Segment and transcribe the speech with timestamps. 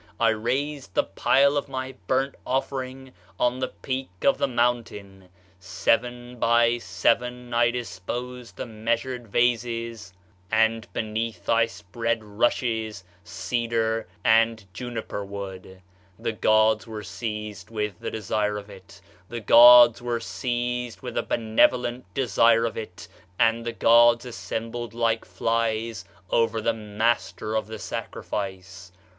[0.19, 6.39] I raised the pile of my burnt offering on the peak of the mountain; seven
[6.39, 10.11] by seven I disposed the measured vases,
[10.51, 15.83] and beneath I spread rushes, cedar, and juniper wood.
[16.17, 21.21] The gods were seized with the desire of it the gods were seized with a
[21.21, 23.07] benevolent desire of it;
[23.37, 28.91] and the gods assembled like flies above the master of the sacrifice.